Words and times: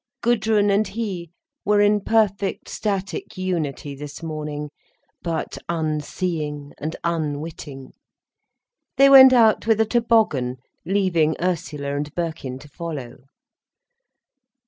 Gudrun 0.21 0.71
and 0.71 0.87
he 0.87 1.29
were 1.63 1.79
in 1.79 2.01
perfect 2.01 2.67
static 2.67 3.37
unity 3.37 3.93
this 3.93 4.23
morning, 4.23 4.71
but 5.21 5.59
unseeing 5.69 6.71
and 6.79 6.95
unwitting. 7.03 7.91
They 8.97 9.11
went 9.11 9.31
out 9.31 9.67
with 9.67 9.79
a 9.79 9.85
toboggan, 9.85 10.57
leaving 10.87 11.35
Ursula 11.39 11.95
and 11.95 12.15
Birkin 12.15 12.57
to 12.57 12.67
follow. 12.67 13.25